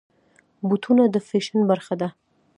بوټونه 0.67 1.03
د 1.13 1.15
فیشن 1.27 1.59
برخه 1.71 1.95
ده. 2.01 2.09